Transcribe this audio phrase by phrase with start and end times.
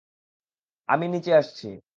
[0.89, 1.67] আমি নিচে আসছি।